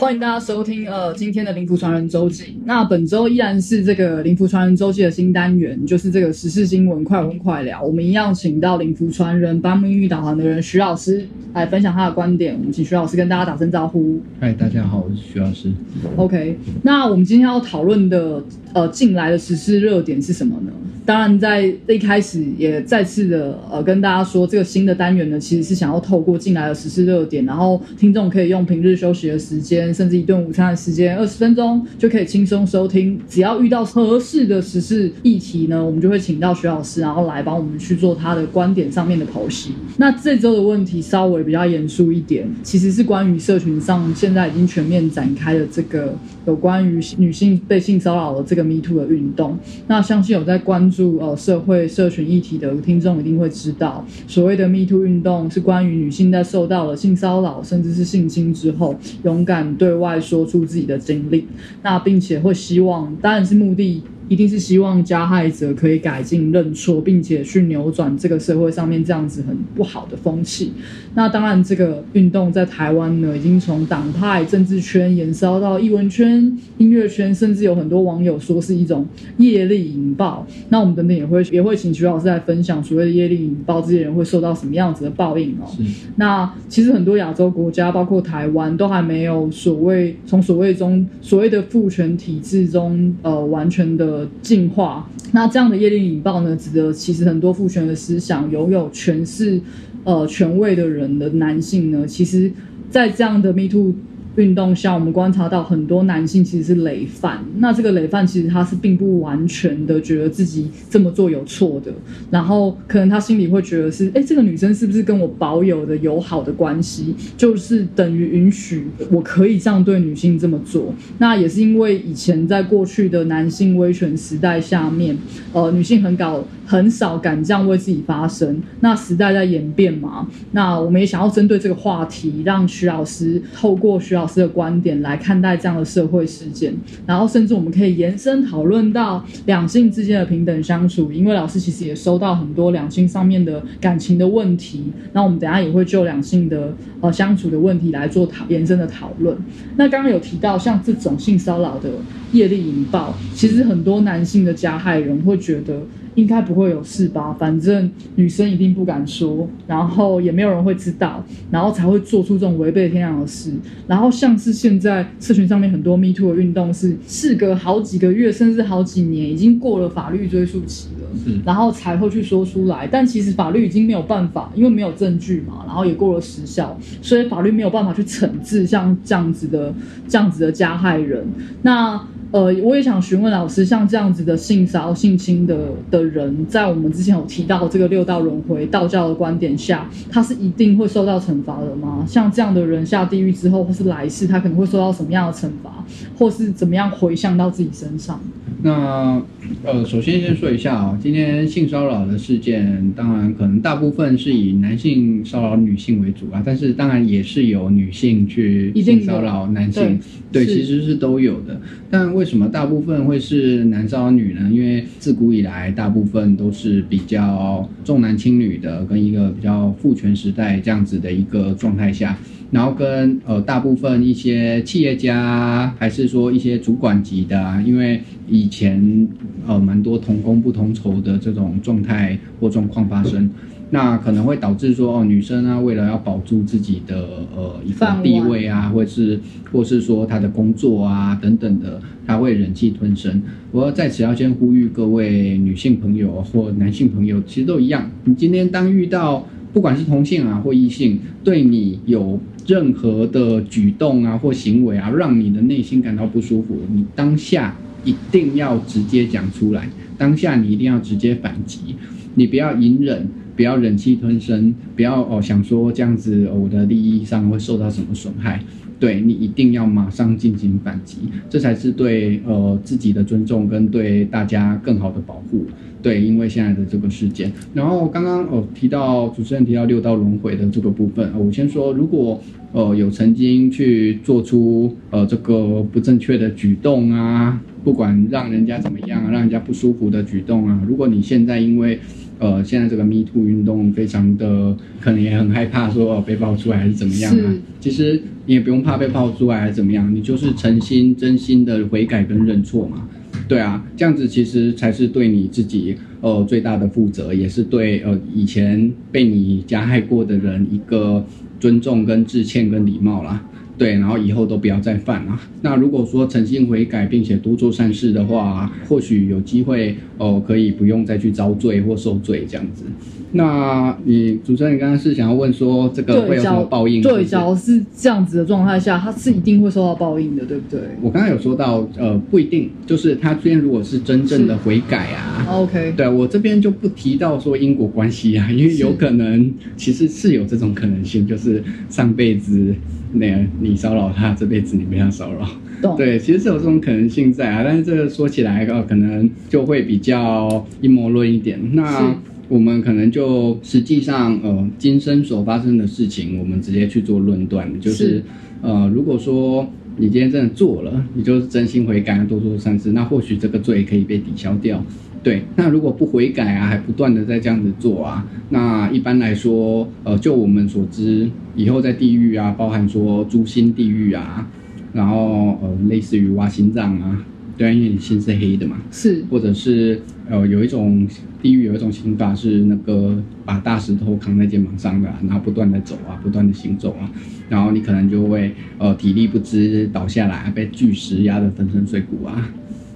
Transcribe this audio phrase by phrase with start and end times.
[0.00, 2.58] 欢迎大家收听呃今天的灵符传人周记。
[2.64, 7.82] 那本周依然是这个灵符传人周记的新单元，就是这个时事新闻快问快聊。
[7.82, 12.54] 我们一样请到灵符传人帮命运导航的人徐老师来分享他的观点。
[12.54, 14.18] 我们请徐老师跟大家打声招呼。
[14.40, 15.70] 嗨，大家好，我是徐老师。
[16.16, 20.72] OK，那我们今天要讨论的呃近来的时事热点是什么呢？
[21.04, 33.18] 当然，在一开始也再次的呃跟大家说，这个新的单元呢，其实是想要透过进来的时事热点，然后听众可以用平日休息的时间，甚至一顿午餐的时间，二十分钟就可以轻松收听。
[33.28, 39.72] 只要遇到合适的时事议题呢，我们就会请到徐老师，然后来帮我们去做他的观点上面的剖析。
[39.96, 46.14] 那这周的问题稍微比较严肃一点，其实是关于社群上现在已经全面展开的这个
[46.46, 49.58] 有关于女性被性骚扰的这个 Me Too 的运动。
[49.86, 61.46] 那相信有在关注呃社会社群议题的听众一定会知道，所谓的 Me Too 运动是关于女性在受到了性骚扰甚至是性侵之后，勇敢对外说出自己的经历，
[61.82, 64.02] 那并且会希望，当然是目的。
[64.30, 70.72] 一定是希望加害者可以改进认错，并且去扭转这个社会上面这样子很不好的风气。
[71.14, 79.04] 那当然，这个运动在台湾呢，已经从党派、政治圈延烧到艺文圈、音乐圈，甚至有很多网友说是一种
[79.38, 80.46] 业力引爆。
[80.68, 85.66] 那我们等等也会也会请徐老师来分享所谓的业力引爆，这些人会受到什么样子的报应哦。
[85.76, 85.82] 是
[86.14, 95.08] 那其实很多亚洲国家，包括台湾，都还没有所谓从所谓中所谓的父权体制中，呃，完全的进化。
[95.32, 99.60] 那这样的业力引爆呢，值得其实很多父权的思想，拥有权势、
[100.04, 102.50] 呃权位的人的男性呢，其实
[102.90, 103.94] 在这样的 Me Too。
[104.36, 107.44] 运动下，我们观察到很多男性其实是累犯。
[107.58, 111.92] 那这个累犯其实他是并不完全的觉得自己这么做有错的，
[112.30, 120.94] 然后可能他心里会觉得是，哎，这个女生是不是跟我保有的友好的关系，就是等于允许我可以这样对女性这么做。
[121.18, 125.16] 那也是因为以前在过去的男性威权时代下面，
[125.52, 128.62] 呃，女性很搞很少敢这样为自己发声。
[128.80, 136.74] 那时代在演变嘛，那我们也想要针对这个话题，让徐老师透过徐老师的观点来看待这样的社会事件，
[137.06, 149.34] 然后甚至我们可以延伸讨论到两性之间的平等相处，因为老师其实也收到很多两性上面的感情的问题，那我们等下也会就两性的呃相处的问题来做讨延伸的讨论。
[149.76, 151.88] 那刚刚有提到像这种性骚扰的
[152.32, 155.80] 业力引爆，其实很多男性的加害人会觉得。
[156.20, 157.34] 应该不会有事吧？
[157.38, 163.52] 反正女生一定不敢说，然后也没有人会知道，然后才会做出这种违背天良的事。
[163.86, 172.86] 然后像是现在社群上面很多 Me Too 的运动是，事隔好几个月甚至好几年，已经过了法律追诉期了，然后才会去说出来。
[172.86, 179.72] 但其实法律已经没有办法，因为没有证据嘛，然后也过了时效，所以法律没有办法去惩治像这样子的
[180.06, 181.26] 这样子的加害人。
[181.62, 182.00] 那
[182.32, 192.04] 呃，我也想询问老师，像这样子的性骚性侵的的人，在我们之前有提到这个六道轮回道教的观点下，他是一定会受到惩罚的吗？
[192.06, 195.84] 像这样的人下地狱之后，或是来世，他可能会受到什么样的惩罚，
[196.16, 198.20] 或是怎么样回向到自己身上？
[198.62, 199.20] 那
[199.64, 209.98] 呃，首先先说一下啊、今天性骚扰的事件，当然可能大部分是以男性骚扰女性为主啊，但是当然也是有女性去性骚扰男性，
[210.30, 211.58] 对对，其实是都有的。
[211.90, 214.46] 但为什么大部分会是男骚扰女呢？
[214.52, 222.18] 因为自古以来，大部分都是比较重男轻女的，跟一个比较父权时代这样子的一个状态下。
[222.50, 227.98] 然后跟呃大部分一些企业家，还是说一些主管级的、因为
[228.28, 229.08] 以前
[229.46, 233.30] 呃蛮多同工不同酬的这种状态或状况发生，
[233.70, 239.20] 那可能会导致说哦女生啊为了要保住自己的呃一个地位啊，或是
[239.52, 243.22] 或是说她的工作啊等等的，她会忍气吞声。
[243.52, 261.76] 我要在此要先呼吁各位女性朋友或男性朋友，其实都一样，你今天当遇到不管是同性啊或异性，对你有任何的举动啊或行为啊，让你的内心感到不舒服，你当下一定要直接讲出来，当下你一定要直接反击，
[262.14, 263.08] 你不要隐忍，
[263.40, 268.38] 不要忍气吞声，不要哦想说这样子、我的利益上会受到什么损害。
[268.78, 270.98] 对你一定要马上进行反击，
[271.30, 275.46] 这才是对呃自己的尊重跟对大家更好的保护。
[275.80, 277.32] 对，因为现在的这个事件。
[277.54, 282.22] 然后刚刚哦提到主持人提到六道轮回的这个部分，我先说，如果
[282.52, 291.80] 呃有曾经去做出呃这个不正确的举动啊，不管让人家怎么样，让人家不舒服的举动啊，如果你现在因为
[292.20, 297.34] 呃，现在这个 Me Too 运动非常的，可能也很害怕说被爆出来还是怎么样啊？
[297.58, 302.86] 其实你也不用怕被爆出来还是怎么样，你就是诚心真心的悔改跟认错嘛。
[303.26, 311.04] 对啊，这样子其实才是对你自己呃最大的负责，也是对呃以前被你加害过的人一个
[311.38, 313.24] 尊重跟致歉跟礼貌啦。
[313.60, 315.20] 对，然后以后都不要再犯了。
[315.42, 322.64] 那如果说诚心悔改，并且多做善事的话，或许有机会哦，可以不用再去遭罪或受罪这样子。
[323.12, 326.80] 那你主持人刚刚是想要问说，这个会有什么报应？
[326.80, 330.60] 对，假如是这样子的状态下，他是一定会受到报应的，对不对？
[330.80, 342.54] 我刚刚有说到，呃，不一定，就是他这边如果是真正的悔改啊，OK，对我这边就不提到说因果关系啊，因为有可能其实是有这种可能性，就是上辈子。
[342.92, 347.42] 那个你骚扰他，这辈子你被他骚扰，对，其实是有这种可能性在啊。
[347.44, 351.38] 但是这个说起来哦，可能就会比较阴谋论一点。
[351.52, 351.94] 那
[352.28, 358.02] 我们可能就实际上呃，今生所发生的事情，我们直接去做论断，就是
[358.42, 359.48] 呃，如果说
[359.80, 364.62] 你今天真的做了，你就是真心悔改，多做善事，那或许这个罪可以被抵消掉。
[365.02, 374.28] 对，那如果不悔改啊，还不断的在这样子做啊，那一般来说，呃，就我们所知，以后在地狱啊，包含说诛心地狱啊，
[374.74, 377.02] 然后呃，类似于挖心脏啊，
[377.40, 380.86] 对，因为你心是黑的嘛，是，或者是呃，有一种
[381.22, 386.92] 地狱有一种刑法是那个把大石头扛在肩膀上的，然后不断的走啊，不断的行走啊，
[387.30, 392.30] 然后你可能就会呃体力不支倒下来，被巨石压得粉身碎骨啊，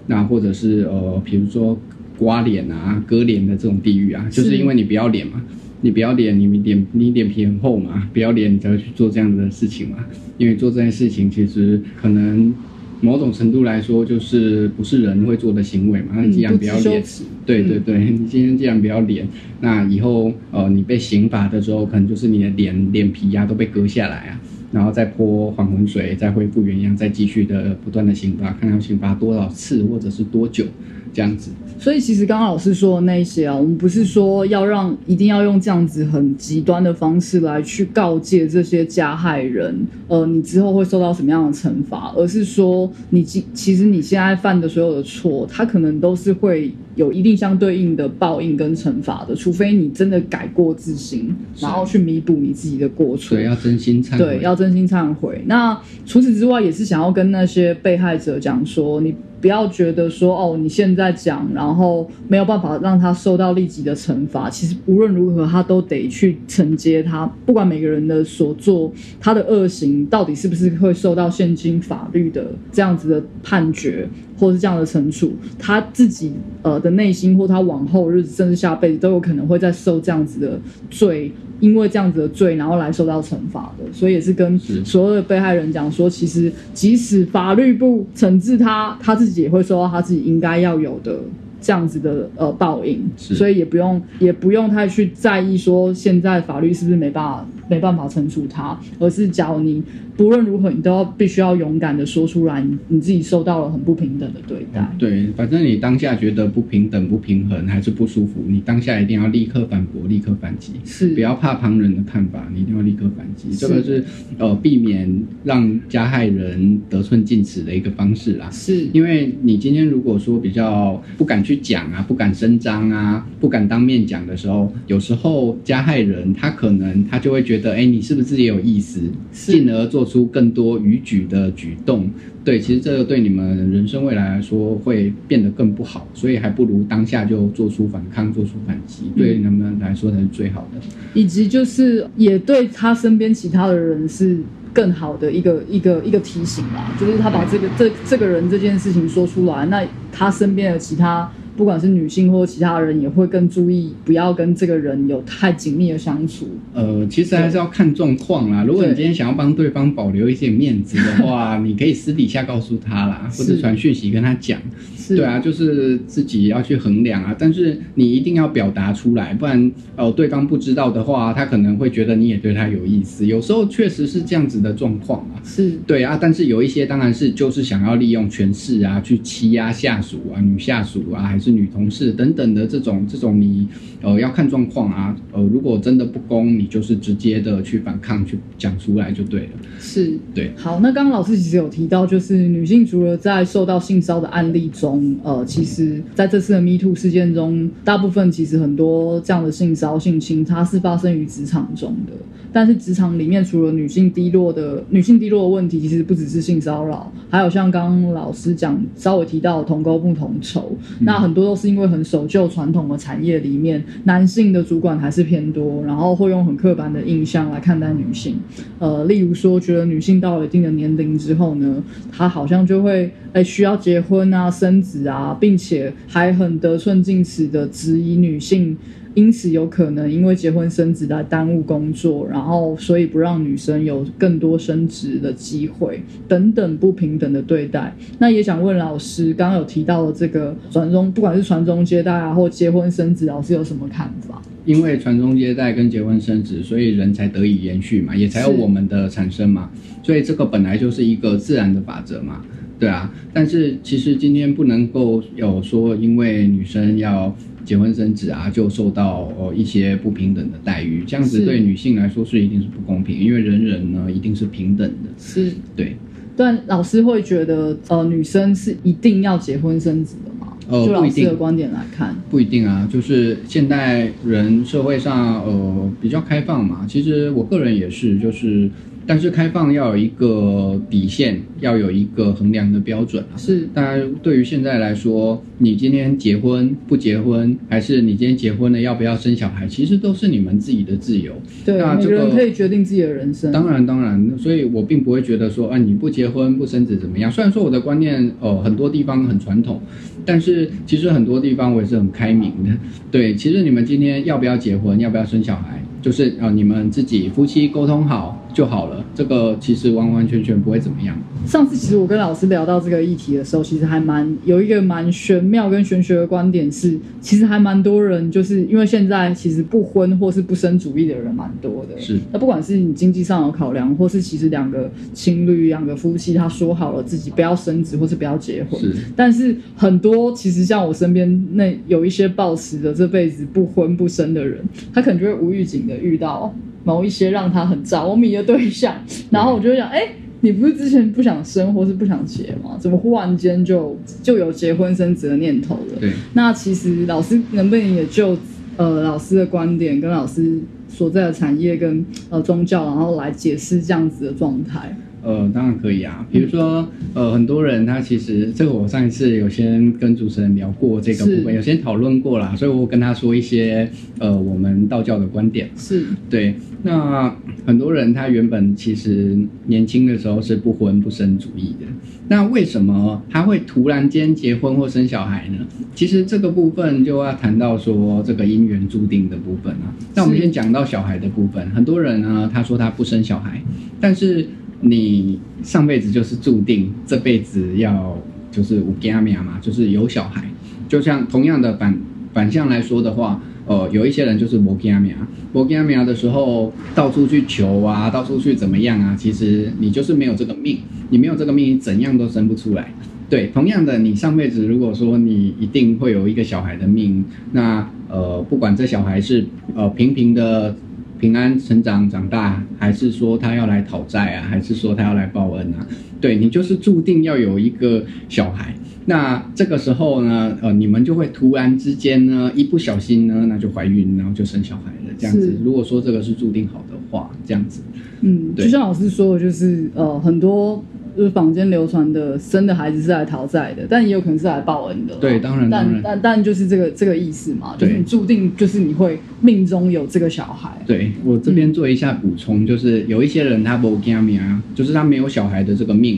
[0.06, 1.78] 那或者是呃，比如说。
[2.16, 5.42] 刮脸啊，割脸的这种地狱啊，就是因为你不要脸嘛，
[5.80, 9.96] 你不要脸，你脸你脸皮很厚嘛，不要脸你才会去做这样的事情嘛。
[10.38, 12.54] 因为做这件事情其实可能
[13.00, 16.14] 某种程度来说就是不是人会做的行为嘛。
[16.16, 17.02] 那既然不要脸，
[17.44, 19.28] 对对对， 你今天既然不要脸，
[19.60, 24.40] 那以后呃你被刑罚的时候，可能就是你的脸脸皮呀都被割下来啊，
[24.74, 30.64] 然后再泼还魂水，再恢复原样，再继续的不断的刑罚，看要刑罚多少次或者是多久
[31.12, 31.52] 这样子。
[31.78, 53.36] 所以其实刚刚老师说的那些啊，我们不是说要让一定要用这样子很极端的方式来去告诫这些加害人，呃，你之后会受到什么样的惩罚，而是说你其其实你现在犯的所有的错，他可能都是会有一定相对应的报应跟惩罚的，除非你真的改过自新，然后去弥补你自己的过错。
[53.36, 54.18] 对，要真心忏悔。
[54.18, 55.42] 对，要真真心忏悔。
[55.46, 59.14] 那除此之外，也是想要跟那些被害者讲说，你。
[59.44, 64.48] 不要觉得说哦，你现在讲，然后没有办法让他受到立即的惩罚。
[64.48, 67.26] 其实无论如何，他都得去承接他。
[67.44, 68.90] 不管每个人的所做，
[69.20, 74.08] 他的恶行到底是不是会受到现今法律的这样子的判决，
[74.38, 76.32] 或是这样的惩处，他自己
[76.62, 80.58] 呃的内心或他往后日子甚至下辈子都有可能会再受这样子的
[80.88, 81.30] 罪。
[81.64, 91.18] 因为这样子的罪，然后来受到惩罚的，所以也是跟所有的被害人讲说，其实即使法律不惩治他，他自己也会受到他自己应该要有的
[91.64, 99.82] 这样子的呃报应，所以也不用也不用太去在意说现在法律是不是没办法没办法惩处他，而是假如你。
[100.16, 104.88] 不论如何，你都要必须要勇敢的说出来，你你自己受到了很不平等的对待。
[104.96, 113.56] 对，反正你当下觉得不平等、不平衡还是不舒服，你当下一定要立刻反驳、立刻反击，是不要怕旁人的看法，你一定要立刻反击。
[113.56, 114.04] 这个是
[114.38, 118.48] 呃避免让加害人得寸进尺的一个方式啦。
[118.52, 129.00] 是因为你今天如果说比较不敢去讲啊、不敢声张啊、不敢当面讲的时候，有时候加害人他可能他就会觉得，哎，你是不是也有意思，
[129.32, 130.04] 进而做。
[130.04, 132.08] 出更多逾矩的举动，
[132.44, 140.80] 对，其实这个对你们人生未来来说会变得更不好，所以还不如当下就做出反抗，做出反击，对你们来说才是最好的。
[141.14, 144.38] 以及就是也对他身边其他的人是
[144.74, 149.82] 更好的一个一个一个提醒吧，就是他把这个这这个人这件事情说出来，那
[150.12, 151.32] 他身边的其他。
[151.56, 156.48] 不管是女性或其他人，也会更注意，不要跟这个人有太紧密的相处。
[156.72, 158.64] 呃，其实还是要看状况啦。
[158.64, 164.60] 如果你今天想要帮对方保留一些面子的话， 你可以私底下告诉他啦，或者传讯息跟他讲。
[165.06, 167.36] 对啊，就是自己要去衡量啊。
[167.38, 173.26] 但是你一定要表达出来，不然呃，对方不知道的话，他可能会觉得你也对他有意思。
[173.26, 175.36] 有时候确实是这样子的状况啊。
[175.44, 181.43] 是对啊，但是有一些当然是就是想要利用权势啊，去欺压下属啊，女下属啊，还是。
[181.44, 183.68] 是女同事等等的这种这种你
[184.00, 189.50] 呃要看状况啊，呃如果真的不公，你就是直接的去反抗去讲出来就对了。
[189.78, 202.12] 是对，好，那刚刚老师其实有提到，就是女性除了在受到性骚扰的案例中，呃，其实在这次的 Me Too 事件中，大部分其实很多这样的性骚扰、性侵，它是发生于职场中的。
[202.54, 218.36] 但是职场里面除了女性低落的女性低落的问题，其实不只是性骚扰，还有像刚刚老师讲稍微提到同工不同酬，那很多都是因为很守旧传统的产业里面，男性的主管还是偏多，然后会用很刻板的印象来看待女性，
[218.78, 221.82] 呃，例如说觉得女性到了一定的年龄之后呢，
[222.12, 228.76] 她好像就会哎需要结婚啊、生子啊，并且还很得寸进尺的质疑女性。
[229.14, 237.94] 因此，有可能因为结婚生子来耽误工作，然后所以不让女生有更多升职的机会，等等不平等的对待。
[238.18, 244.42] 那也想问老师，刚刚有提到的这个传宗，不管是传宗接代啊，或结婚生子，老师有什么看法？
[244.64, 249.70] 因为传宗接代跟结婚生子，所以人才得以延续嘛，也才有我们的产生嘛。
[250.02, 252.44] 所以这个本来就是一个自然的法则嘛，
[252.80, 253.14] 对啊。
[253.32, 257.32] 但是其实今天不能够有说，因为女生要。
[257.64, 265.10] 结婚生子啊，就受到呃一些不平等的待遇，这样子对女性来说是一定是不公平，因为人人呢一定是平等的。
[265.18, 265.96] 是，对。
[266.36, 270.56] 但老师会觉得，呃，女生是一定要结婚生子的吗？
[270.68, 272.88] 呃，就老师的观点来看，不一定啊。
[272.92, 276.84] 就是现代人社会上，呃，比较开放嘛。
[276.88, 278.70] 其实我个人也是，就是。
[279.06, 283.36] 但是开放要有一个底线，要有一个衡量的标准啊。
[283.36, 291.32] 是，当然对于现在来说，你今天结婚不结婚，还是你今天结婚了要不要生小孩，其实都是你们自己的自由。
[291.64, 293.52] 对，每个人可以决定自己的人生。
[293.52, 297.30] 当然，当然，所以我并不会觉得说，啊，你不结婚不生子怎么样？
[297.30, 299.80] 虽然说我的观念，哦，很多地方很传统，
[300.24, 302.70] 但是其实很多地方我也是很开明的。
[303.10, 308.40] 对，其实你们今天要不要结婚，要不要生小孩，就是啊，你们自己夫妻沟通好。
[308.54, 311.14] 就好了，这个其实完完全全不会怎么样。
[311.44, 322.00] 上次其实我跟老师聊到这个议题的时候，其实还蛮有一个蛮玄妙跟玄学的观点是，其实还蛮多人就是因为现在其实不婚或是不生主义的人蛮多的。
[322.00, 328.94] 是，那不管是你经济上有考量，或是其实两个情侣、两个夫妻他说好了自己不要生子或是不要结婚，是。
[329.16, 336.54] 但是很多其实像我身边那有一些抱持的这辈子不婚不生的人，他可能就会无预警的遇到。
[336.84, 338.94] 某一些让他很着迷的对象，
[339.30, 340.06] 然后我就想，哎，
[340.40, 342.76] 你不是之前不想生或是不想结吗？
[342.78, 345.98] 怎么忽然间就就有结婚生子的念头了？
[345.98, 348.36] 对，那其实老师能不能也就
[348.76, 354.96] 呃老师的观点跟老师所在的产业跟呃宗教，然后来解释这样子的状态？
[355.24, 356.26] 呃，当然可以啊。
[356.30, 365.70] 比如说，呃，很多人他其实这个我上一次有先跟主持人聊过这个部分，有先讨论过啦，所以我跟他说一些呃我们道教的观点。
[365.76, 366.54] 是对。
[366.86, 369.38] 那很多人他原本其实
[369.68, 371.86] 年轻的时候是不婚不生主义的，
[372.28, 375.66] 那为什么他会突然间结婚或生小孩呢？
[375.94, 379.96] 其实这个部分就要谈到说这个姻缘注定的部分啊。
[380.14, 383.62] 那我们先讲到小孩的部分，很多人呢他说他不生小孩，
[383.98, 384.46] 但是。
[384.86, 388.18] 你上辈子就是注定这辈子要
[388.50, 390.44] 就是无家命嘛，就是有小孩。
[390.86, 391.98] 就像同样的反
[392.34, 395.14] 反向来说的话，呃，有一些人就是无家命，
[395.54, 399.16] 无家命的时候到处去求啊，到处去怎么样啊？
[399.18, 402.92] 其实你就是没有这个命，你没有这个命，你怎样都生不出来。
[403.30, 410.76] 对，同样的，你上辈子如果说你一定会有一个小孩的命，那呃，不管这小孩是呃平平的。
[411.24, 414.46] 平安成长长大，还是说他要来讨债啊？
[414.46, 415.80] 还是说他要来报恩啊？
[416.24, 418.74] 对你就是注定要有一个小孩。
[419.04, 425.12] 那这个时候呢，呃，你们就会突然之间呢，一不小心呢，那就怀孕，然后就生小孩了。
[425.18, 427.82] 这样子，如果说这个是注定好的话，这样子，
[428.22, 430.82] 嗯，就像老师说的，就是呃，很多。
[431.16, 435.14] 就是坊间流传的生的孩子是来讨债的，但也有可能是来报恩的。
[435.20, 440.72] 对，当然，但但但就是这个这个意思嘛，就是你注定就是你会命中有这个小孩。
[440.84, 446.13] 对我这边做一下补充，就是有一些人他不加命啊，就是他没有小孩的这个命，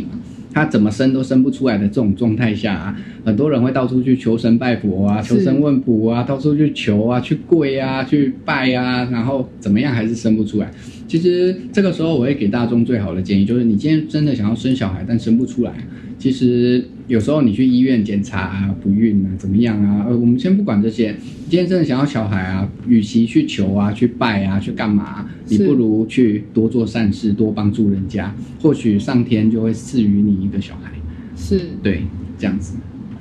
[0.52, 10.70] 他怎么生都生不出来的这种状态下啊，很多人会到处去求神拜佛啊，求神问卜啊，到处去求啊，去跪啊，去拜啊，然后怎么样还是生不出来。
[11.06, 15.72] 其实这个时候，我会给大众最好的建议，就是你今天真的想要生小孩，但生不出来，
[16.18, 20.06] 其实有时候你去医院检查啊，不孕啊，怎么样啊？
[20.08, 21.14] 呃，我们先不管这些，
[21.49, 30.90] 今天真的想要小孩啊，与其去求啊、去拜啊、去干嘛，你不如去多做善事，多帮助人家，或许上天就会赐予你一个小孩。
[31.37, 32.02] 是，对，
[32.38, 32.76] 这样子。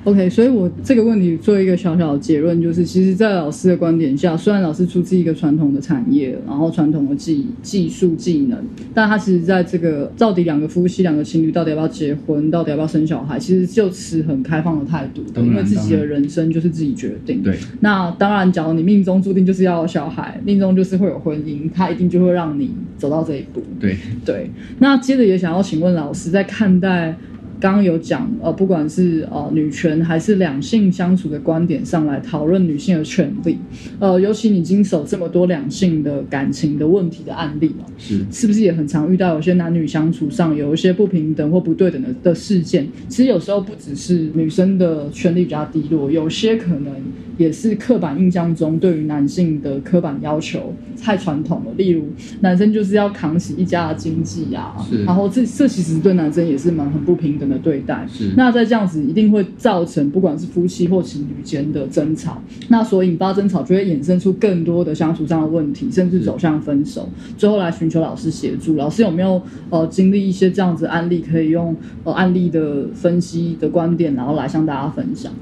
[0.06, 8.56] OK，所以我这个问题做一个小小的结论，就是其实，在老师的观点下，虽然老师出自一个传统的产业，然后传统的技技术技能，
[8.94, 17.42] 但他其实在这个到底两个夫妻、两个情侣到底要不要结婚，到底要不要生小孩，其实就持很开放的态度，因为自己的人生就是自己决定。
[17.42, 23.60] 对，那当然，假如你命中注定就是要有小孩，命中就是会有婚姻，他一定就会让你走到这一步。
[23.80, 24.48] 对，对，
[24.78, 27.16] 那接着也想要请问老师，在看待
[27.58, 33.58] 刚刚有讲呃，不管是呃女权还是两性相处的观点上来讨论女性的权利，
[33.98, 38.24] 呃，尤其你经手这么多两性的感情的问题的案例嘛，是。
[38.30, 42.86] 是不是也很常遇到有些男女相处上有一些不平等或不对等的的事件？
[43.08, 46.92] 其实有时候不只是女生的权利比较低落，有些可能
[47.36, 51.72] 也是刻板印象中对于男性的刻板要求太传统了。
[51.76, 52.04] 例如，
[52.40, 54.74] 男生就是要扛起一家的经济啊，
[55.04, 58.06] 然后这这其实对男生也是蛮很不平等的对待。
[58.10, 68.76] 是那在这样子一定会造成不管是夫妻或情侣间的争吵，那所引发争吵就会衍生出更多的相处上的问题，甚至走向分手，最后来寻求老师协助。
[68.76, 69.40] 老师有没有
[69.70, 75.32] 呃经历一些这样子案例，可以用呃案例的分析的观点，然后来向大家分享？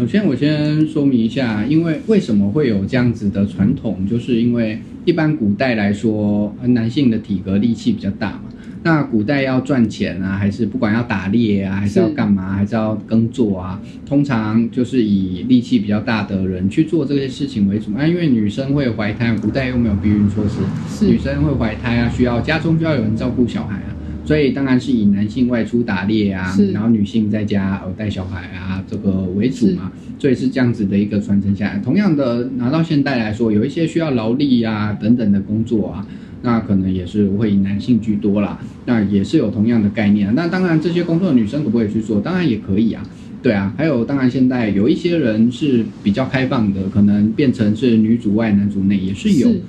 [0.00, 8.44] 首先，我先说明一下，因为为什么会有这样子的传统，就是因为一般古代来说，呃男性的体格力气比较大嘛。
[8.82, 18.06] 那古代要赚钱啊，还是不管要打猎啊，还是要干嘛，还是要耕作啊，通常就是以力气比较大的人去做这些事情为主啊。
[18.06, 23.89] 因为女生会怀胎，古代又没有避孕措施，是女生会怀胎啊，需要家中需要有人照顾小孩啊，
[24.24, 31.78] 所以当然是以男性外出打猎啊，然后女性在家呃带小孩啊这个为主嘛，所以是这样子的一个传承下来。
[31.78, 36.06] 同样的，拿到现代来说，有一些需要劳力啊等等的工作啊。
[36.42, 40.32] 那可能也是会以男性居多啦，那也是有同样的概念啊。
[40.34, 42.18] 那当然，这些工作女生可不可以去做？
[42.18, 43.02] 当然也可以啊。
[43.42, 49.48] 对啊，还有当然现在有一些人是比较开放的，可能变成是女主外男主内也是有。
[49.48, 49.60] 是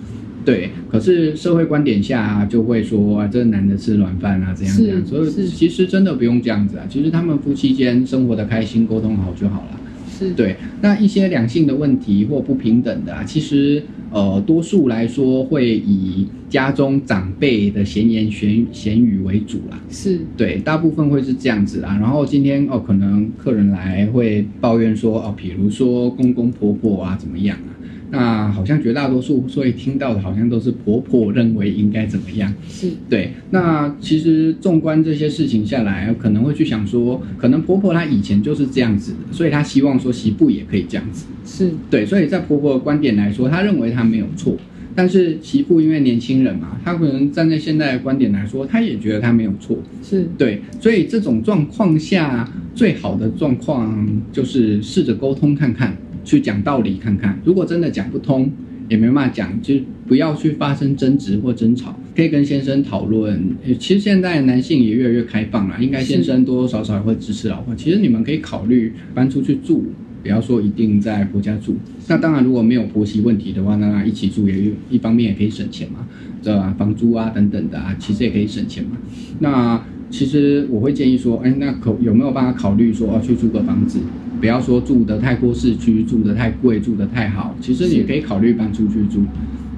[0.43, 5.05] 对，可是社会观点下、就会说啊，这个男的吃软饭啊，怎样是怎样。
[5.05, 9.79] 所以是其实真的不用这样子啊，其实他们夫妻间生活的开心，沟通好就好了。
[10.09, 13.81] 是，对，那一些两性的问题或不平等的啊，其实
[14.11, 19.79] 呃，多数来说会以家中长辈的闲言闲闲语为主啦。
[19.89, 21.97] 是对，大部分会是这样子啊。
[21.99, 27.73] 然后今天哦，可能客人来会抱怨说哦，比如说公公婆婆啊怎么样啊？
[28.11, 32.53] 那好像绝大多数所以听到的好像都是婆婆认为应该怎么样。
[32.67, 41.25] 是对，那其实纵观这些事情下来，可能会去想说，可能婆婆她以前就是这样子的，所以她希望说媳妇也可以这样子。
[41.45, 44.55] 是对，所以在婆婆的观点来说，她认为她没有错。
[44.93, 49.77] 但是媳妇因为年轻人嘛，她可能站在现在的观点来说，她也觉得她没有错。
[50.03, 52.45] 是对，所以这种状况下，
[52.75, 57.39] 最好的状况就是试着沟通看看，去讲道理看看。
[57.43, 58.51] 如果真的讲不通，
[58.89, 59.75] 也没办法讲，就
[60.07, 63.41] 不要去发生争执或争吵，可以跟先生讨论。
[63.79, 67.75] 其实现在男性也越来越开放了，应该先生多多少少也会支持老婆。
[67.75, 69.85] 其实你们可以考虑搬出去住。
[70.23, 71.75] 不要说一定在婆家住，
[72.07, 76.07] 那当然如果没有婆媳问题的话，那一起住也一方面也可以省钱嘛，
[76.43, 76.71] 对吧？
[76.77, 78.91] 房租啊等等的啊，其实也可以省钱嘛。
[79.39, 83.97] 那其实我会建议说，哎，那可有没有办法考虑说，哦，去租个房子，
[84.41, 89.23] 不要说住得太过市区，住得太贵，住得太好，其实你可以考虑搬出去住。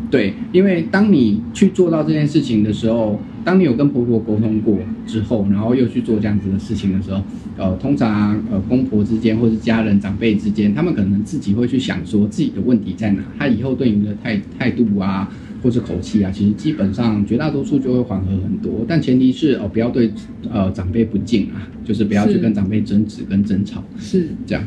[0.09, 7.21] 对，因为当你去做到这件事情的时候，当你有跟婆婆沟通过之后，然后又去做这样子的事情的时候，
[7.57, 15.29] 呃，通常呃公婆之间或是家人长辈之间，他们可能自己会去想说自己的问题在哪，他以后对你的态态度啊，
[15.63, 20.11] 或是口气啊，其实基本上绝大多数就会缓和很多，但前提是哦不要对
[20.51, 24.27] 呃长辈不敬啊，就是不要去跟长辈争执跟争吵是。
[24.45, 24.63] 这样。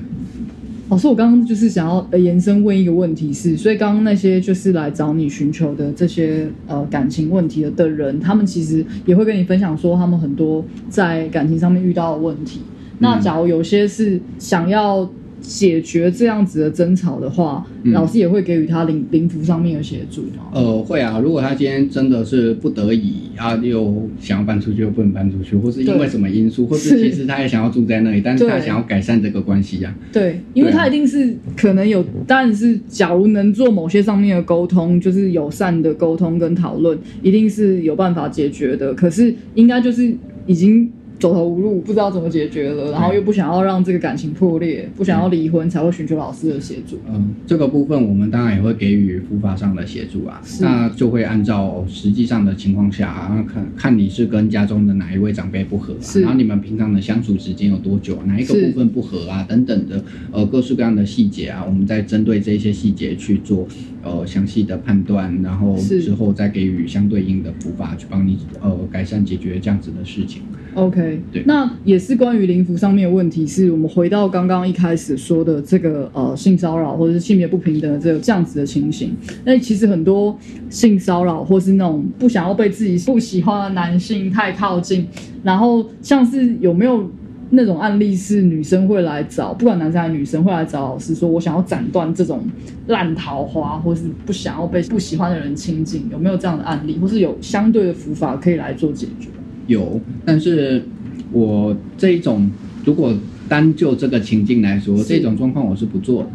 [0.89, 12.61] 老师，我刚刚就是想要呃延伸问一个问题是，所以刚刚那些就是来找你寻求的这些呃感情问题的的人，他们其实也会跟你分享说他们很多在感情上面遇到的问题。
[13.01, 20.51] 那假如有些是想要解决这样子的争吵的话，嗯老师也会给予他灵灵符上面的协助吗？
[20.53, 21.21] 呃，会啊。
[21.21, 38.95] 如果他今天真的是不得已啊，又想要搬出去又不能搬出去，或是因为什么因素，或是是其实他也想要住在那里，但是他想要改善这个关系呀、对，因为他一定是可能有，当然是假如能做某些上面的沟通，就是友善的沟通跟讨论，一定是有办法解决的。
[38.95, 40.13] 可是应该就是
[40.47, 46.99] 已经走投无路，不知道怎么解决了，然后又不想要让这个感情破裂，不想要离婚，才会寻求老师的协助。
[47.09, 50.63] 嗯，这个部分我们当然也会给予辅法上的协助啊，是。
[50.63, 56.21] 那就会按照实际上的情况下啊，看看你是跟家中的哪一位长辈不合、啊，是。
[56.21, 60.03] 然后你们平常的相处时间有多久，哪一个部分不合啊，等等的，
[60.33, 63.67] 呃，各式各样的细节啊，我们再针对这些细节去做
[64.03, 70.43] 呃详细的判断，然后之后再给予相对应的补法去帮你呃改善解决这样子的事情。
[70.75, 79.15] OK，对那也是关于灵符上面的问题，是我们回到刚刚一开始说的这个呃性骚扰或者是性别不平等的这个这样子的情形。
[79.45, 80.37] 那其实很多
[80.71, 85.07] 性骚扰或是那种不想要被自己不喜欢的男性太靠近，
[85.43, 87.09] 然后像是有没有
[87.51, 92.43] 那种案例是女生会来找，不管男生还是女生会来找老师说，我想要斩断这种
[92.89, 99.29] 烂桃花，或是不想要被不喜欢的人亲近，有没有这样的案例，或是有相对的符法可以来做解决？
[99.69, 100.83] 有，但是
[101.37, 102.51] 我这一种
[102.87, 103.15] 如果
[103.47, 106.29] 单就这个情境来说，这种状况我是不做的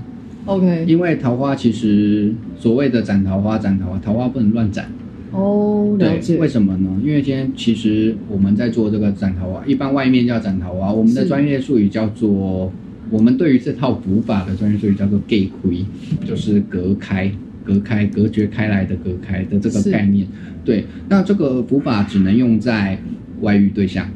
[0.46, 4.92] ，OK，因为桃花其实所谓的斩桃花，斩桃花，桃花不能乱斩。
[5.32, 6.38] 哦，了对，解。
[6.38, 7.02] 为什么呢？
[7.04, 12.72] 因为今天其实我们在做这个斩桃花，一般外面叫斩桃花，我们的专业术语叫做，
[13.10, 15.84] 我们对于这套补法的专业术语叫做 gay 亏，
[16.26, 17.32] 就是隔开、
[17.66, 20.28] 隔开、隔绝开来的隔开的这个概念。
[20.64, 23.00] 对，那这个补法只能用在
[23.42, 24.08] 外遇对象，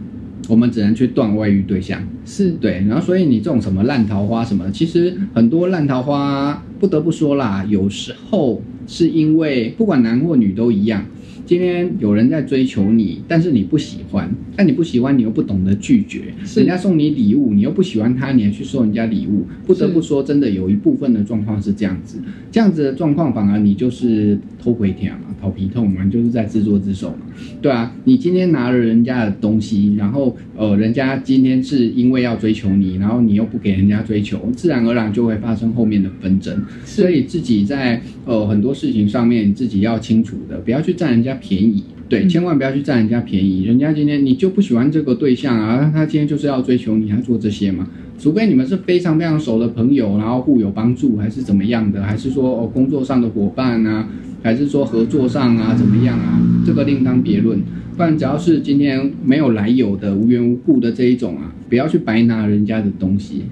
[0.50, 2.02] 我们只能去断外遇对象。
[2.26, 2.52] 是。
[2.52, 11.06] 对，然后所以你这种什么烂桃花什么的，其实很多烂桃花不得不说啦，有时候是因为不管男或女都一样，
[11.46, 16.60] 今天有人在追求你，但是你不喜欢，但你不喜欢你又不懂得拒绝，是。
[16.60, 22.20] 人家送你礼物，你又不喜欢他，你还去收人家礼物，不得不说，真的有一部分的状况是这样子，
[22.52, 27.18] 这样子的状况反而你就是偷回天嘛，讨皮痛嘛，就是在自作自受嘛。
[27.62, 36.64] 对啊，你今天拿了人家的东西，然后呃，人家今天是因为要追求你，然后你又不给人家追求，自然而然就会发生后面的纷争。
[36.84, 41.84] 所以自己在呃很多事情上面自己要清楚的，不要去占人家便宜。
[42.10, 43.66] 对，嗯千万不要去占人家便宜。
[43.66, 47.88] 人家今天你就不喜欢这个对象啊，他今天就是要追求你，还做这些嘛？
[48.18, 54.08] 除非你们是非常非常熟的朋友，然后互有帮助，还是怎么样的，还是说哦工作上的伙伴啊，
[54.46, 56.40] 还是说合作上啊怎么样啊？
[56.64, 57.60] 这个另当别论。
[57.98, 63.46] 不然只要是今天没有来由的、无缘无故的这一种啊，不要去白拿人家的东西。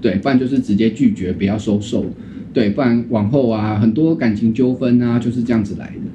[0.00, 2.04] 对，不然就是直接拒绝，不要收受。
[2.52, 6.10] 对，不然往后啊，很多感情纠纷啊，就是这样子来的。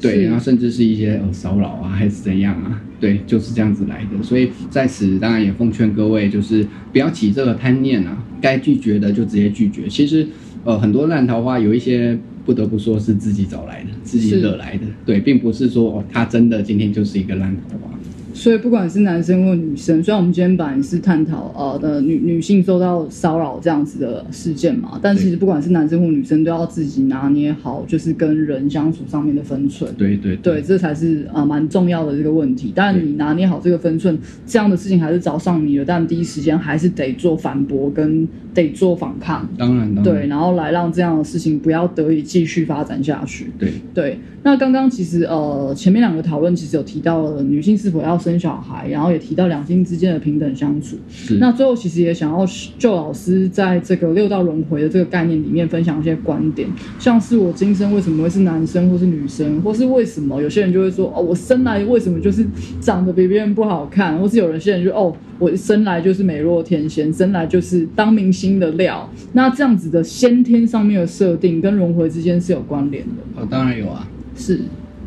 [0.00, 2.80] 对，然后甚至是一些呃骚扰啊，还是怎样啊？
[3.00, 4.22] 对，就是这样子来的。
[4.22, 9.88] 所以在此当然也奉劝各位，就是不要起这个贪念啊，该拒绝的就直接拒绝。
[9.88, 10.24] 其实
[10.62, 12.16] 呃，很多烂桃花有一些
[12.50, 14.84] 不得不说是自己找来的，自己惹来的。
[15.06, 17.96] 对，并不是说哦，他真的今天就是一个烂桃花。
[18.32, 29.92] 所以不管是男生或女生，虽然我们今天本来是探讨呃的女女性受到骚扰这样子的事件嘛，但其实不管是男生或女生，都要自己拿捏好，就是跟人相处上面的分寸。
[29.96, 32.72] 对对对，这才是啊蛮、重要的这个问题。
[32.74, 43.50] 但，你拿捏好这个分寸，这样的事情还是找上你了，但第一时间还是得做反驳跟得做反抗，当然当然对，然后来让这样的事情不要得以继续发展下去。
[43.58, 50.96] 对对，那刚刚其实呃前面两个讨论其实有提到了女性是否要生小孩，然后也提到两性之间的平等相处。
[51.40, 52.46] 那最后其实也想要
[52.78, 62.46] 就老师在这个六道轮回的这个概念里面分享一些观点，像是我今生为什么会是男生或是女生，或是为什么有些人就会说哦我生来为什么就是
[62.80, 69.10] 长得比别人不好看，或是有人些人就哦我生来就是美若天仙，生来就是当明星的料。
[69.32, 74.06] 那这样子的先天上面的设定跟轮回之间是有关联的，哦，当然有啊，
[74.36, 74.60] 是。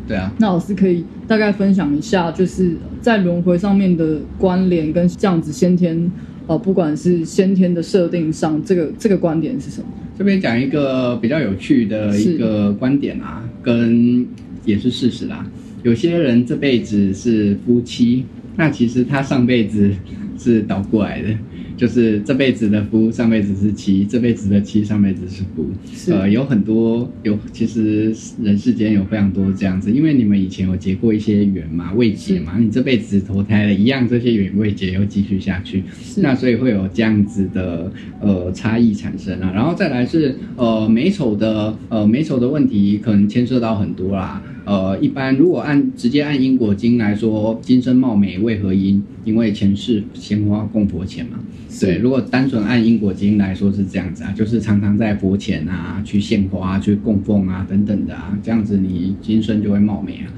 [0.06, 0.32] 对啊。
[0.38, 6.10] 那老师可以大概分享一下，就是在轮回上面的关联跟这样子先天，
[6.46, 9.86] 呃，不管是先天的设定上，这个这个观点是什么？
[10.16, 14.26] 这边讲一个比较有趣的一个观点啊，跟
[14.64, 15.44] 也是事实啦。
[15.82, 18.24] 有些人这辈子是夫妻，
[18.56, 19.90] 那其实他上辈子
[20.38, 21.28] 是倒过来的，
[21.76, 25.66] 就是这辈子的夫，上辈子是妻，这辈子的妻，上辈子是夫。
[25.92, 35.82] 是呃，有很多有，其实人世间有非常多这样子，因为你们以前有结过一些缘嘛，未结嘛，你这辈子投胎了一样，这些缘未结又继续下去，
[36.18, 39.50] 那所以会有这样子的呃差异产生啊。
[39.54, 44.42] 然后再来是呃美丑的呃美丑的问题，可能牵涉到很多啦。
[44.64, 49.02] 呃，一般如果按直接按因果经来说，今生貌美为何因？
[49.24, 51.38] 因为前世鲜花供佛前嘛。
[51.68, 60.32] 是对，如果单纯按因果经来说是这样子啊，就是常常在佛前啊去献花、去供奉啊等等的啊，这样子你今生就会貌美啊。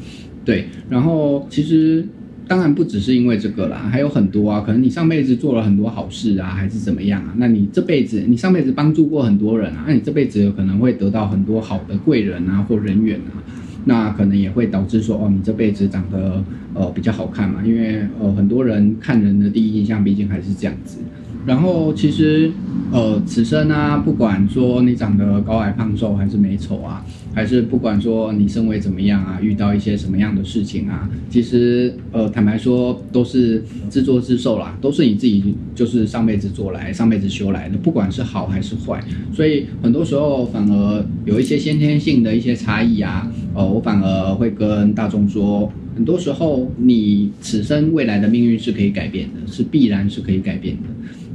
[0.44, 2.06] 对，然后其实
[2.48, 7.34] 当然不只是因为这个啦，还有很多啊，可能你上辈子做了很多好事啊，还是怎么样啊？
[7.36, 13.42] 那你这辈子，你上辈子帮助过很多人啊，那你这辈子有可能会得到很多好的贵人啊或人缘啊，
[13.88, 16.44] 那可能也会导致说，哦，你这辈子长得
[16.74, 20.98] 呃比较好看嘛，因为呃很多人看人的第一印象毕竟还是这样子。
[21.46, 22.50] 然后其实，
[22.90, 39.00] 呃，此生啊，不管说你长得高矮胖瘦还是美丑啊，还是不管说你身为怎么样啊，遇到一些什么样的事情啊，其实，呃，坦白说都是自作自受啦，都是你自己就是上辈子做来，上辈子修来的，不管是好还是坏。
[39.32, 50.82] 所以很多时候反而有一些先天性的一些差异啊，呃，我反而会跟大众说，很多时候你此生未来的命运是可以改变的，是必然是可以改变的。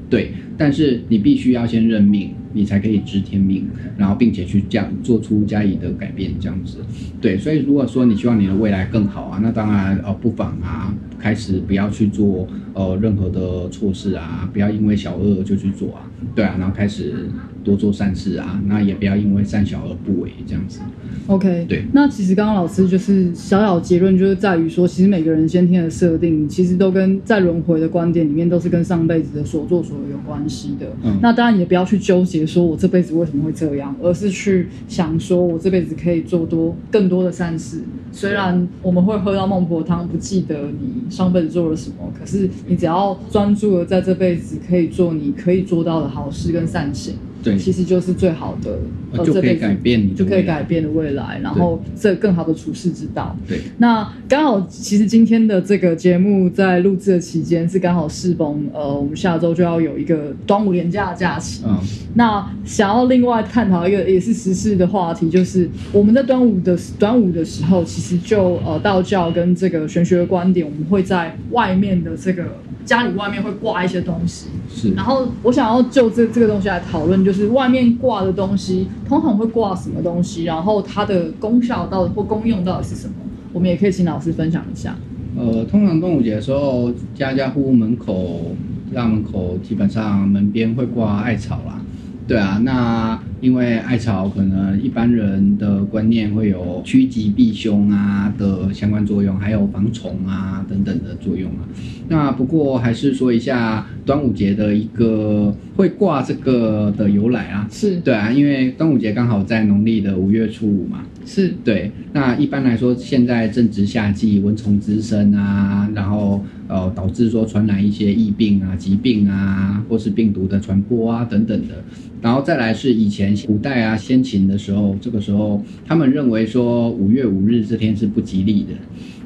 [0.07, 6.77] 对，但是你必须要先认命，你才可以知天命，然后并且去这样做出加以的改变，这样子。
[7.19, 17.29] 对，所以如果说你希望你的未来更好啊，那当然呃不妨啊，开始不要去做呃任何的错事啊，不要因为小恶就去做啊，对啊，然后开始
[17.63, 20.79] 多做善事啊，那也不要因为善小而不为这样子。
[21.27, 30.87] OK，对那其实刚刚老师就是小小结论，就是在于说，其实每个人先天的设定，其实都跟在轮回的观点里面，都是跟上辈子的所作所为有关系的。
[31.03, 37.81] 嗯那当然也不要去纠结说我这辈子为什么会这样，而是去想说我这辈子可以做多更多的善事。
[38.11, 47.15] 虽然我们会喝到孟婆汤，不记得你上辈子做了什么，可是你只要专注的在这辈子可以做你可以做到的好事跟善行。
[47.43, 48.79] 对，其实就是最好的，
[49.11, 53.35] 呃，就可以改变你就可以改变的未来，然后这更好的处世之道。
[53.47, 61.63] 对，那刚好，其实今天的这个节目在录制的期间是刚好适逢，呃，我们下周就要有一个端午连假的假期。
[61.65, 61.77] 嗯，
[62.15, 72.43] 那想要另外探讨一个也是时事的话题，就是我们在端午的端午的时候，其实就呃道教跟这个玄学的观点，我们会在外面的这个
[72.85, 74.47] 家里外面会挂一些东西。
[74.69, 83.13] 是然后我想要就这这个东西来讨论，就是外面挂的东西通常会挂什么东西，然后它的功效到底或功用到底是什么？
[83.53, 84.95] 我们也可以请老师分享一下。
[85.37, 88.55] 呃，通常端午节的时候，家家户户门口、
[88.93, 91.81] 大门口基本上门边会挂艾草啦。
[92.27, 101.67] 对啊，那因为艾草可能一般人的观念会有趋吉避凶啊的相关作用，还有防虫啊等等的作用啊。
[102.07, 107.67] 那不过还是说一下端午节的一个会挂这个的由来啊。
[107.71, 111.03] 是对啊，因为端午节刚好在农历的五月初五嘛。
[111.23, 121.75] 是对，那一般来说，现在正值夏季，蚊虫滋生啊，然后呃导致说传染一些疫病啊、疾病啊，或是病毒的传播啊等等的。
[122.23, 128.69] 然后再来是以前古代啊先秦的时候，这个时候他们认为说五月五日这天是不吉利的。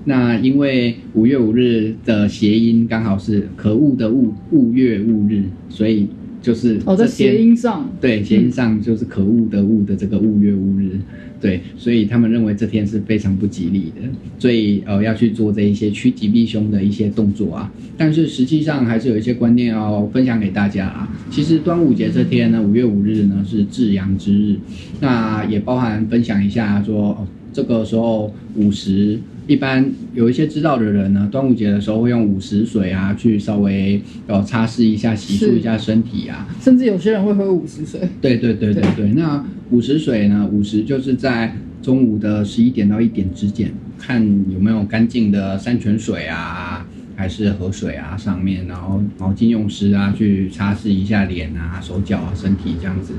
[0.07, 6.07] 那因为五月五日的谐音刚好是可恶的恶，恶月恶日，所以
[6.41, 10.99] 就是哦，在这谐音上对，谐音上就是可恶的恶的这个恶月恶日，
[11.45, 14.01] 对，所以他们认为这天是非常不吉利的，
[14.39, 17.71] 所以呃要去做这一些趋吉避凶的一些动作啊。
[17.95, 21.07] 但是实际上还是有一些观念要分享给大家啊。
[21.29, 24.59] 其实端午节这天呢，五月五日呢是至阳之日，
[24.99, 29.19] 那也包含分享一下说，这个时候午时。
[29.47, 37.99] 一般有一些知道的人呢，端午节的时候会用午时水啊，去稍微呃擦拭一下、洗漱一下身体啊，甚至有些人会喝午时水。
[38.21, 40.49] 对对对对对，那午时水呢？
[40.51, 53.13] 午时就是在中午的十一点到一点之间，看有没有干净的山泉水啊，还是河水啊，上面，然后毛巾用湿啊，去擦拭一下脸啊、手脚啊、身体这样子，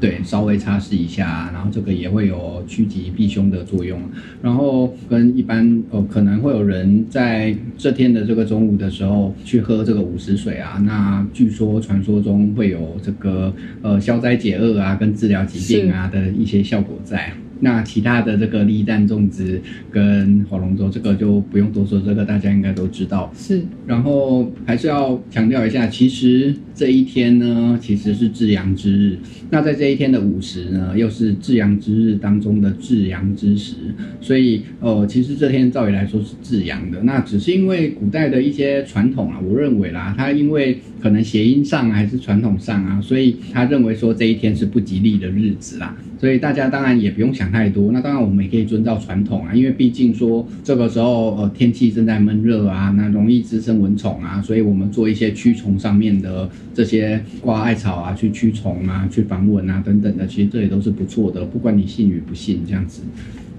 [0.00, 4.00] 对，稍微擦拭一下，然后这个也会有趋吉避凶的作用。
[4.42, 17.32] 然后跟一般呃，可能会有人在这天的这个中午的时候去喝这个午时水啊，那据说传说中会有这个呃消灾解厄啊，跟治疗疾病啊的一些效果在。
[17.60, 23.32] 那其他的这个立蛋种植跟火龙舟，这个就不用多说，这个大家应该都知道。
[23.36, 29.18] 是然后还是要强调一下，其实这一天呢，其实是至阳之日。
[29.50, 33.74] 那在这一天的午时呢，又是至阳之日当中的至阳之时，
[34.20, 37.02] 所以呃，其实这天照理来说是至阳的。
[37.02, 45.96] 那只是因为古代的一些传统啊，我认为啦，他因为可能谐音上还是传统上啊，所以他认为说这一天是不吉利的日子啦。
[46.20, 47.90] 所以大家当然也不用想太多。
[47.92, 63.02] 那当然我们也可以遵照传统啊，因为毕竟说这个时候呃天气正在闷热啊，那容易滋生蚊虫啊，所以我们做一些驱虫上面的这些挂艾草啊，去驱虫啊，去防蚊啊等等的，其实这也都是不错的，不管你信与不信这样子。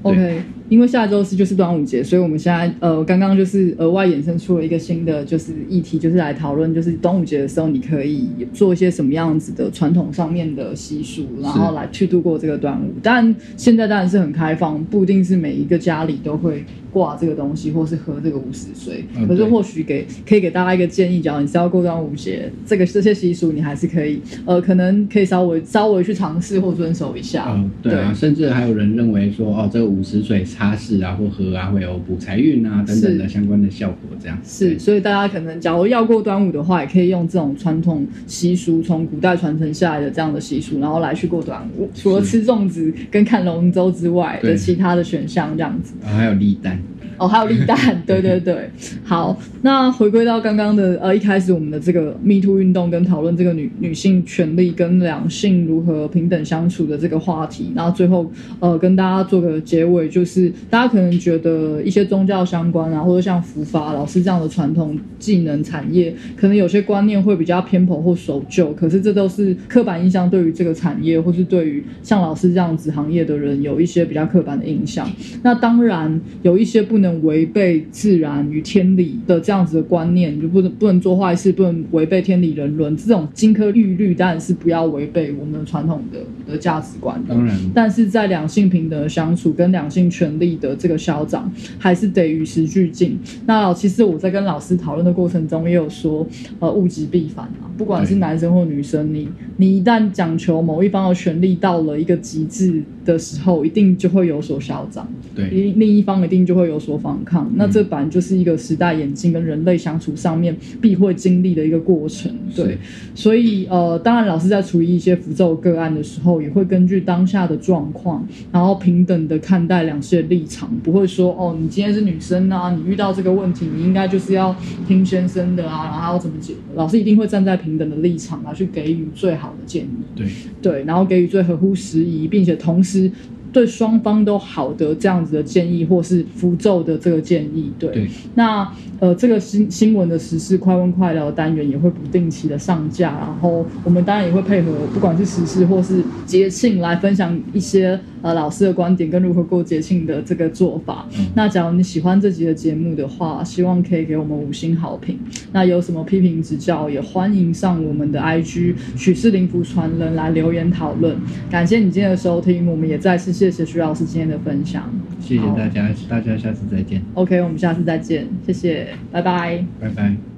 [0.02, 12.94] 对 OK，因为下周是就是端午节，所以我们现在呃刚刚就是额外衍生出了一个新的就是议题，就是来讨论就是端午节的时候你可以做一些什么样子的传统上面的习俗，然后来去度过这个端午。
[13.04, 19.06] 但现在当然是很开放，不一定是每一个家里都会挂这个东西，或是喝这个五十岁。
[19.28, 27.46] 可是或许给可以给大家一个建议，假如你是要过端午节，这个这些习俗你还是可以呃可能可以稍微稍微去尝试或遵守一下。
[27.50, 30.40] 嗯，对啊，甚至还有人认为说哦，这个五十岁。
[30.50, 34.80] 擦拭啊，或喝啊，会有补财运啊等等的相关的效果，这样是。
[34.80, 41.90] 所以大家可能假如要过端午的话，也可以用这种传统习俗，从古代传承下来的这样的习俗，然后来去过端午。
[41.94, 45.94] 除了吃粽子跟看龙舟之外的其他的选项，这样子。
[46.04, 46.82] 还有立蛋。
[47.20, 48.70] 哦，还有立蛋，对对对，
[49.04, 75.06] 好，那回归到刚刚的呃一开始我们的这个 Me Too 运动跟讨论这个女女性权利跟两性如何平等相处的这个话题，然后最后呃跟大家做个结尾，就是大家可能觉得一些宗教相关啊，或者像佛法老师这样的传统技能产业，可能有些观念会比较偏颇或守旧，可是这都是刻板印象，对于这个产业或是对于像老师这样子行业的人有一些比较刻板的印象。
[75.44, 77.09] 那当然有一些不能。
[77.24, 86.20] 违背自然与天理的这样子的观念，就不能不能做坏事，不能违背天理人伦，这种金科玉律当然是不要违背我们传统的
[86.52, 87.22] 的价值观。
[87.28, 93.18] 当然，但是在两性平等的相处跟两性权利的这个消长，还是得与时俱进。
[93.46, 96.28] 那其实我在跟老师讨论的过程中，也有说，
[96.60, 105.08] 呃，物极必反啊，不管是男生或女生，你你一旦讲求某一方的权利到了一个极致的时候，一定就会有所消长。
[105.36, 107.50] 对，另另一方一定就会有所反抗。
[107.56, 112.32] 那这本就是一个时代演进跟人类相处上面必会经历的一个过程。
[112.56, 112.78] 对，
[113.16, 124.56] 所以呃，当然老师在处理一些符咒个案的时候，也会根据当下的状况，然后平等的看待两性的立场，不会说哦，你今天是女生啊，你遇到这个问题，你应该就是要
[124.88, 126.54] 听先生的啊，然后要怎么解？
[126.76, 129.90] 老师一定会站在平等的立场啊去给予最好的建议。
[130.16, 130.28] 对
[130.62, 133.12] 对，然后给予最合乎时宜，并且同时。
[133.52, 138.08] 对双方都好的这样子的建议，或是符咒的这个建议，对。
[138.36, 148.00] 那呃，这个新新闻的时事快问快聊单元也会不定期的上架，然后我们当然也会配合，不管是时事或是节庆来分享一些。
[148.22, 151.08] 呃，老师的观点跟如何过节庆的这个做法。
[151.36, 155.18] 那假如你喜欢这集的节目的话，希望可以给我们五星好评。
[155.54, 161.16] 那有什么批评指教，也欢迎上我们的 IG 许氏灵符传人来留言讨论。
[161.50, 164.92] 感谢你今天的收听，我们也再次谢谢徐老师今天的分享。
[165.22, 167.02] 谢谢大家，大家下次再见。
[167.14, 170.29] OK，我们下次再见，谢谢，拜拜，拜拜。